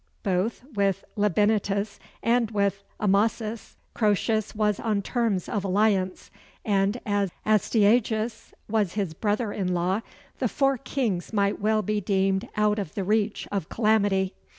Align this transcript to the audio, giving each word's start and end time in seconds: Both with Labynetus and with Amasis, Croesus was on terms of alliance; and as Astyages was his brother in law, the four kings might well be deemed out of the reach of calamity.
Both 0.23 0.63
with 0.73 1.05
Labynetus 1.15 1.99
and 2.23 2.49
with 2.49 2.83
Amasis, 2.99 3.77
Croesus 3.93 4.55
was 4.55 4.79
on 4.79 5.03
terms 5.03 5.47
of 5.47 5.63
alliance; 5.63 6.31
and 6.65 6.99
as 7.05 7.29
Astyages 7.45 8.51
was 8.67 8.93
his 8.93 9.13
brother 9.13 9.53
in 9.53 9.75
law, 9.75 10.01
the 10.39 10.47
four 10.47 10.79
kings 10.79 11.31
might 11.33 11.61
well 11.61 11.83
be 11.83 12.01
deemed 12.01 12.49
out 12.57 12.79
of 12.79 12.95
the 12.95 13.03
reach 13.03 13.47
of 13.51 13.69
calamity. 13.69 14.33